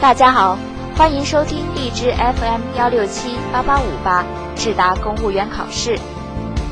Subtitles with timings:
[0.00, 0.56] 大家好，
[0.96, 4.24] 欢迎收听荔枝 FM 幺六七八八五八
[4.54, 5.98] 智达公务员考试，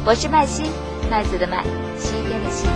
[0.07, 0.71] 我是麦西，
[1.11, 1.65] 麦子的麦，
[1.99, 2.69] 西边的西。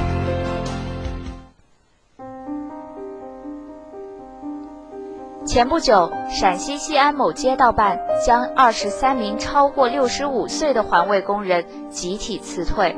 [5.46, 12.96] 前不久，陕西西安某街道办将二十三名超过六十五岁的环卫工人集体辞退。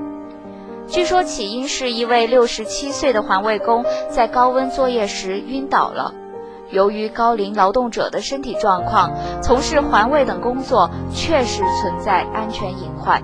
[0.89, 6.15] 据说起因是一位六十七岁的环卫工在高温作业时晕倒了。
[6.73, 9.13] 由于高龄劳动者的身体状况，
[9.43, 13.23] 从事环卫等工作确实存在安全隐患。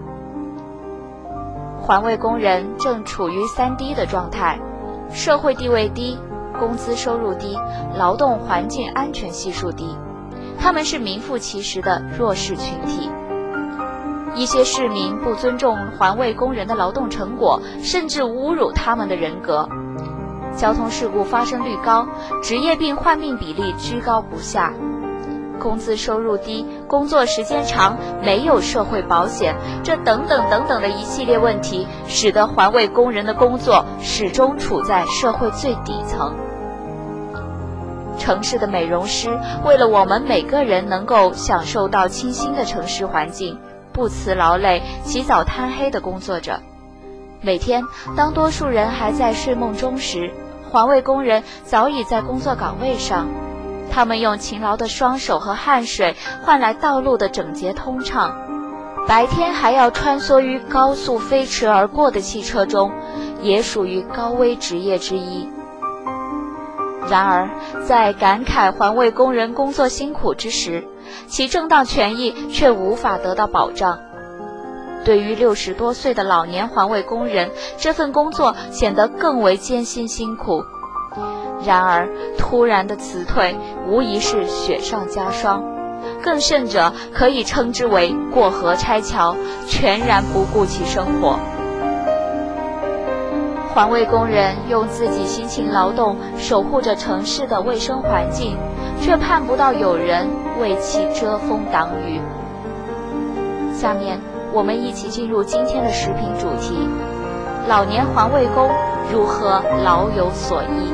[1.80, 4.61] 环卫工人正处于三低的状态：
[5.11, 6.19] 社会地位低、
[6.59, 7.59] 工资收入低、
[7.97, 9.96] 劳动环境安全系数低。
[10.60, 13.10] 他们是名副其实的弱势群体。
[14.35, 19.66] 一些市民不尊重环卫工人的劳动成果，甚至侮辱他们的人格。
[20.59, 22.09] 交通事故发生率高，
[22.42, 24.74] 职业病患病比例居高不下，
[25.60, 36.34] 工资收入低，工作时间长，没有社会保险，这等等等等的一系列问题，使得环卫工人的工作始终处在社会最底层。
[38.18, 43.56] 城市的美容师为了我们每个人能够享受到清新的城市环境，
[43.92, 46.60] 不辞劳累，起早贪黑的工作着。
[47.40, 47.84] 每天，
[48.16, 50.32] 当多数人还在睡梦中时，
[50.71, 53.27] 环卫工人早已在工作岗位上，
[53.91, 58.37] 他们用勤劳的双手和汗水换来道路的整洁通畅。
[59.07, 62.93] 白天还要穿梭于高速飞驰而过的汽车中，
[63.41, 65.49] 也属于高危职业之一。
[67.09, 67.49] 然而，
[67.87, 70.87] 在感慨环卫工人工作辛苦之时，
[71.27, 73.99] 其正当权益却无法得到保障。
[75.04, 80.65] 对于六十多岁的老年环卫工人，这份工作显得更为艰辛辛苦。
[81.65, 83.56] 然而，突然的辞退
[83.87, 85.64] 无疑是雪上加霜，
[86.22, 89.34] 更甚者可以称之为过河拆桥，
[89.66, 91.38] 全然不顾其生活。
[93.75, 98.56] 环卫工人用自己辛勤劳动守护着城市的卫生环境，
[99.00, 100.28] 却盼不到有人
[100.60, 102.20] 为其遮风挡雨。
[103.72, 104.20] 下面。
[104.53, 106.75] 我们一起进入今天的食品主题：
[107.69, 108.70] 老年环卫工
[109.12, 110.92] 如何老有所依？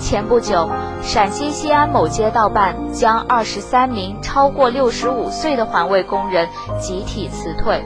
[0.00, 0.68] 前不久，
[1.02, 6.48] 陕西西安某街道办将二十三名超过六十五岁的环卫工人
[6.80, 7.82] 集体辞退，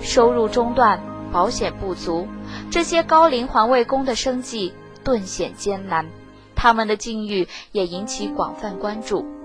[0.00, 1.00] 收入中断，
[1.32, 2.26] 保险不足，
[2.70, 6.06] 这些高龄环卫工的生计顿显艰难，
[6.54, 9.39] 他们的境遇也引起广泛关注。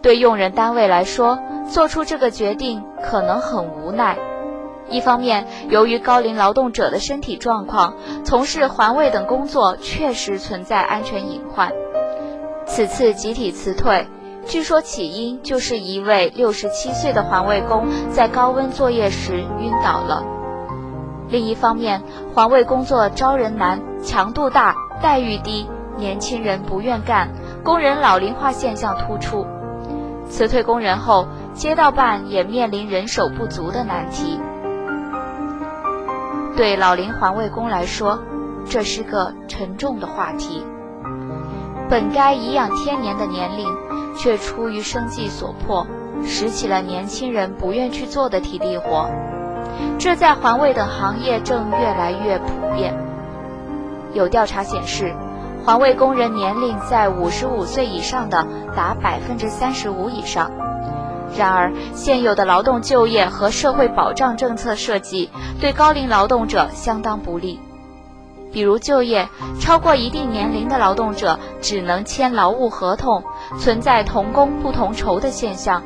[0.00, 1.38] 对用人单位来说，
[1.68, 4.16] 做出这个决定可能很无奈。
[4.88, 7.94] 一方面，由于高龄劳动者的身体状况，
[8.24, 11.72] 从事环卫等工作确实存在安全隐患。
[12.64, 14.06] 此次集体辞退，
[14.46, 20.24] 据说起因就是一位六十七岁的环卫工在高温作业时晕倒了。
[21.28, 22.02] 另一方面，
[22.34, 25.66] 环卫工作招人难、强度大、待遇低，
[25.98, 27.28] 年轻人不愿干，
[27.62, 29.46] 工人老龄化现象突出。
[30.28, 34.40] 辞退工人后，街道办也面临人手不足的难题。
[36.56, 38.18] 对老龄环卫工来说，
[38.68, 40.64] 这是个沉重的话题。
[41.88, 43.66] 本该颐养天年的年龄，
[44.16, 45.86] 却出于生计所迫，
[46.24, 49.08] 拾起了年轻人不愿去做的体力活。
[49.98, 52.94] 这在环卫等行业正越来越普遍。
[54.12, 55.14] 有调查显示。
[55.68, 60.50] 环卫工人年龄在五十五岁以上的达百分之三十五以上。
[61.36, 65.28] 然而，现有的劳动就业和社会保障政策设计
[65.60, 67.60] 对高龄劳动者相当不利。
[68.50, 69.28] 比如，就业
[69.60, 73.22] 超过一定年龄的劳动者只能签劳务合同，
[73.58, 75.82] 存在同工不同酬的现象，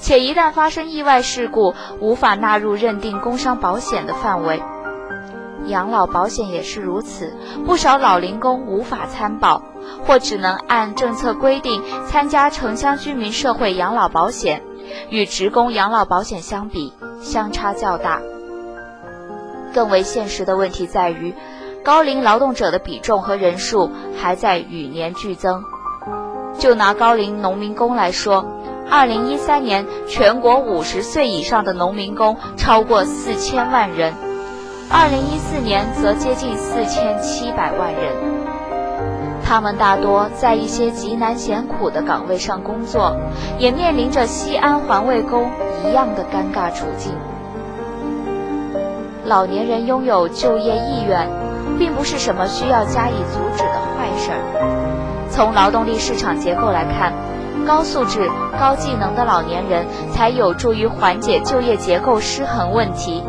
[0.00, 4.62] 且一旦发生意外事故，无法纳入认定工伤保险的范围。
[5.66, 9.62] 养老保险也是如此，不少老龄工无法参保，
[10.06, 14.62] 或只能按政策规定参加城乡居民社会养老保险，
[15.10, 18.20] 与职工养老保险相比，相差较大。
[19.72, 21.34] 更为现实的问题在于，
[21.84, 25.64] 高龄劳动者的比重和人数还在与年俱增。
[26.58, 28.46] 就拿高龄农民工来说，
[28.88, 34.14] 二零一三年全国五十岁以上的农民工超过四千万人。
[34.90, 38.12] 二零一四年则接近四千七百万人，
[39.44, 43.16] 他们大多在一些极难险苦的岗位上工作，
[43.58, 45.50] 也面临着西安环卫工
[45.84, 47.12] 一样的尴尬处境。
[49.24, 51.28] 老年人拥有就业意愿，
[51.78, 55.28] 并不是什么需要加以阻止的坏事儿。
[55.30, 57.12] 从劳动力市场结构来看，
[57.66, 63.22] 高素质、高技能的老年人才有助于缓解就业结构失衡问题。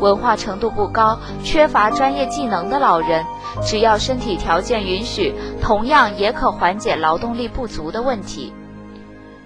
[0.00, 3.24] 文化程度不高、缺乏专业技能的老人，
[3.62, 8.52] 只要身体条件允许，同样也可缓解劳动力不足的问题。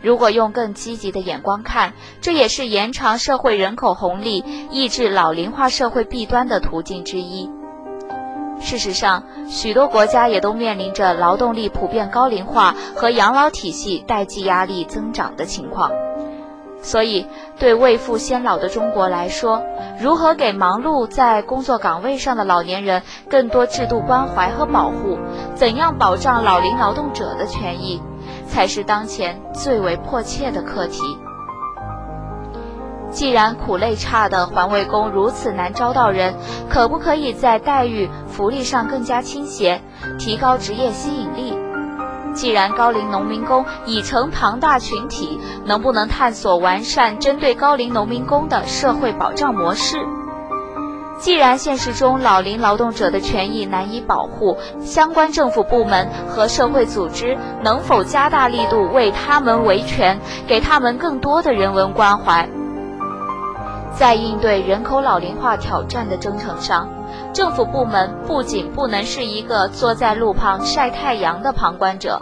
[0.02, 1.93] 如果用更积极的眼光看，
[2.23, 7.50] 这也是延长社会人口红利、抑制老龄化社会弊端的途径之一。
[8.58, 15.91] 事实上，许多国家也都面临着劳动力普遍高龄化和养老体系代际压力增长的情况。
[16.82, 17.26] 所以，
[17.58, 19.62] 对未富先老的中国来说，
[20.00, 25.18] 如何给忙碌在工作岗位上的老年人更多制度关怀和保护，
[25.54, 28.02] 怎样保障老龄劳动者的权益，
[28.48, 31.02] 才是当前最为迫切的课题。
[33.10, 36.32] 既然苦累差的环卫工如此难招到人，
[36.68, 39.80] 可不可以在待遇、福利上更加倾斜，
[40.18, 41.69] 提高职业吸引力？
[42.32, 49.98] 既然高龄农民工已成庞大群体，能不能探索完善针对高龄农民工的社会保障模式？
[51.18, 62.48] 既然现实中老龄劳动者的权益难以保护，相关政府部门和社会组织能否加大力度为他们维权，给他们更多的人文关怀？
[63.92, 66.88] 在应对人口老龄化挑战的征程上，
[67.32, 72.20] 政府部门不仅不能是一个坐在路旁晒太阳的旁观者，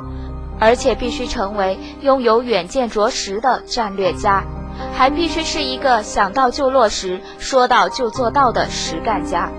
[0.61, 4.45] 而且必须成为拥有远见卓识的战略家，
[4.93, 9.51] 还必须是一个想到就落实、说到就做到的实干家。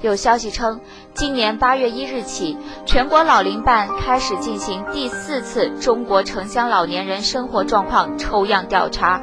[0.00, 0.80] 有消息称，
[1.14, 9.22] 今年八月一日起，全国老龄办开始进行第四次中国城乡老年人生活状况抽样调查。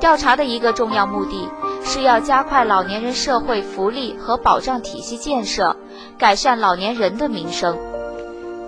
[0.00, 1.48] 调查的一个重要目的
[1.86, 5.76] 是要加快老年人社会福利和保障体系建设，
[6.18, 7.76] 改善老年人的民生。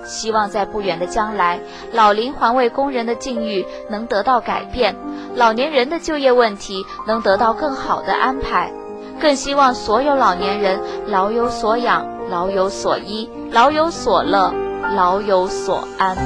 [0.04, 1.58] 希望在不远的将来，
[1.92, 4.94] 老龄环卫工人的境遇能得到改变，
[5.34, 8.70] 老年人的就业问题能得到更好的安排。
[9.18, 10.78] 更希望所有老年人
[11.08, 14.52] 老有所养、老有所依、老有所乐、
[14.94, 16.16] 老有所安。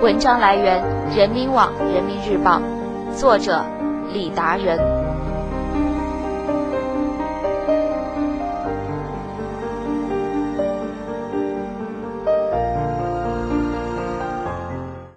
[0.00, 0.82] 文章来源。
[1.14, 2.60] 人民网、人民日报，
[3.16, 3.64] 作者
[4.12, 5.03] 李达人。